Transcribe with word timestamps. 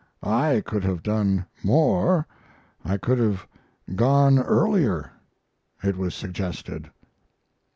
I 0.23 0.63
could 0.65 0.83
have 0.83 1.03
done 1.03 1.45
more 1.63 2.25
I 2.83 2.97
could 2.97 3.19
have 3.19 3.47
gone 3.93 4.39
earlier 4.39 5.11
it 5.83 5.95
was 5.95 6.15
suggested. 6.15 6.89